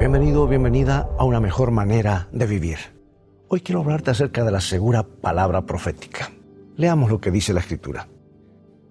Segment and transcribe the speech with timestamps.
[0.00, 2.78] Bienvenido, bienvenida a una mejor manera de vivir.
[3.48, 6.30] Hoy quiero hablarte acerca de la segura palabra profética.
[6.78, 8.08] Leamos lo que dice la Escritura.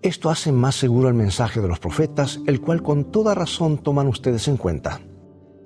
[0.04, 4.06] Esto hace más seguro el mensaje de los profetas, el cual con toda razón toman
[4.06, 5.00] ustedes en cuenta.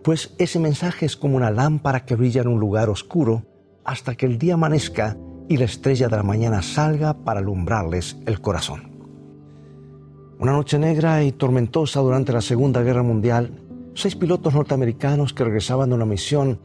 [0.01, 3.43] Pues ese mensaje es como una lámpara que brilla en un lugar oscuro
[3.83, 5.17] hasta que el día amanezca
[5.49, 8.93] y la estrella de la mañana salga para alumbrarles el corazón.
[10.39, 13.62] Una noche negra y tormentosa durante la Segunda Guerra Mundial,
[13.93, 16.59] seis pilotos norteamericanos que regresaban de una misión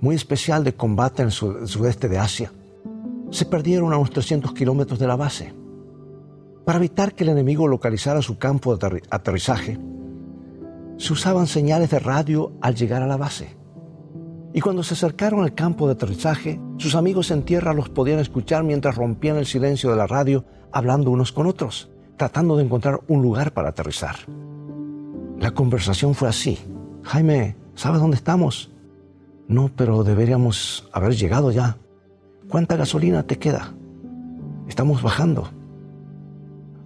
[0.00, 2.52] muy especial de combate en el, sudeste de Asia
[3.32, 5.54] se perdieron a unos 300 kilómetros de la base.
[6.66, 9.78] Para evitar que el enemigo localizara su campo de aterrizaje,
[10.98, 13.56] se usaban señales de radio al llegar a la base.
[14.52, 18.64] Y cuando se acercaron al campo de aterrizaje, sus amigos en tierra los podían escuchar
[18.64, 23.22] mientras rompían el silencio de la radio hablando unos con otros, tratando de encontrar un
[23.22, 24.16] lugar para aterrizar.
[25.42, 26.56] La conversación fue así.
[27.02, 28.70] Jaime, ¿sabes dónde estamos?
[29.48, 31.78] No, pero deberíamos haber llegado ya.
[32.48, 33.74] ¿Cuánta gasolina te queda?
[34.68, 35.50] Estamos bajando.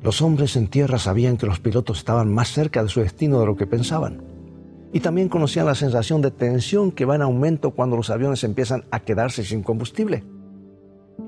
[0.00, 3.44] Los hombres en tierra sabían que los pilotos estaban más cerca de su destino de
[3.44, 4.22] lo que pensaban
[4.90, 8.86] y también conocían la sensación de tensión que va en aumento cuando los aviones empiezan
[8.90, 10.24] a quedarse sin combustible.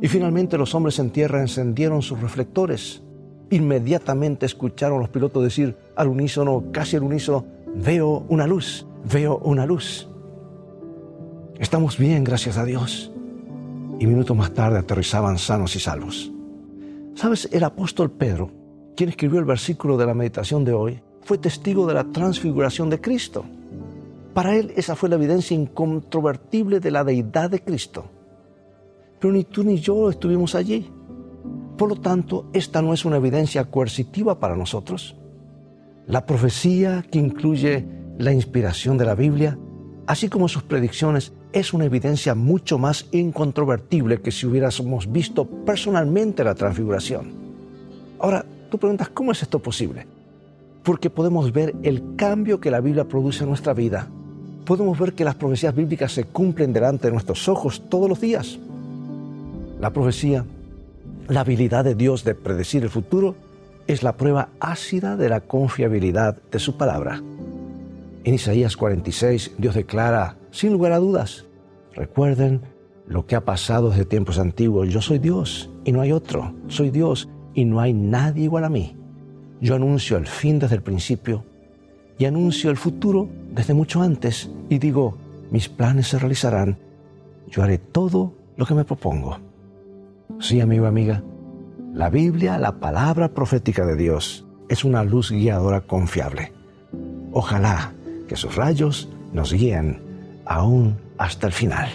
[0.01, 3.03] Y finalmente los hombres en tierra encendieron sus reflectores.
[3.51, 9.39] Inmediatamente escucharon a los pilotos decir al unísono, casi al unísono, veo una luz, veo
[9.39, 10.09] una luz.
[11.59, 13.13] Estamos bien, gracias a Dios.
[13.99, 16.31] Y minutos más tarde aterrizaban sanos y salvos.
[17.15, 17.49] ¿Sabes?
[17.53, 18.51] El apóstol Pedro,
[18.97, 23.01] quien escribió el versículo de la meditación de hoy, fue testigo de la transfiguración de
[23.01, 23.45] Cristo.
[24.35, 28.05] Para él esa fue la evidencia incontrovertible de la deidad de Cristo.
[29.19, 30.89] Pero ni tú ni yo estuvimos allí.
[31.77, 35.17] Por lo tanto, esta no es una evidencia coercitiva para nosotros.
[36.09, 37.87] La profecía que incluye
[38.19, 39.57] la inspiración de la Biblia,
[40.07, 46.43] así como sus predicciones, es una evidencia mucho más incontrovertible que si hubiéramos visto personalmente
[46.43, 47.31] la transfiguración.
[48.19, 50.19] Ahora, tú preguntas, ¿cómo es esto posible?
[50.89, 54.09] porque podemos ver el cambio que la Biblia produce en nuestra vida.
[54.65, 58.59] Podemos ver que las profecías bíblicas se cumplen delante de nuestros ojos todos los días.
[59.83, 60.47] La profecía,
[61.29, 63.35] la habilidad de Dios de predecir el futuro,
[63.89, 67.23] es la prueba ácida de la confiabilidad de su palabra.
[68.23, 71.47] En Isaías 46, Dios declara, sin lugar a dudas,
[71.95, 72.61] recuerden
[73.07, 74.91] lo que ha pasado desde tiempos antiguos.
[74.91, 76.55] Yo soy Dios y no hay otro.
[76.69, 78.95] Soy Dios y no hay nadie igual a mí.
[79.63, 81.45] Yo anuncio el fin desde el principio
[82.19, 85.17] y anuncio el futuro desde mucho antes y digo,
[85.51, 86.77] mis planes se realizarán,
[87.49, 89.39] yo haré todo lo que me propongo.
[90.41, 91.23] Sí, amigo, amiga,
[91.99, 96.53] la Biblia, la palabra profética de Dios, es una luz guiadora confiable.
[97.33, 97.93] Ojalá
[98.29, 100.01] que sus rayos nos guíen
[100.47, 101.89] aún hasta el final.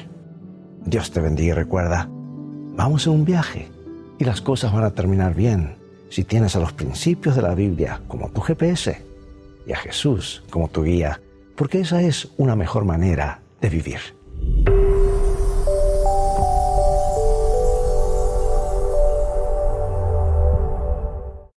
[0.86, 2.10] Dios te bendiga y recuerda,
[2.76, 3.72] vamos en un viaje
[4.20, 5.78] y las cosas van a terminar bien
[6.10, 9.02] si tienes a los principios de la Biblia como tu GPS
[9.66, 11.22] y a Jesús como tu guía,
[11.56, 14.00] porque esa es una mejor manera de vivir.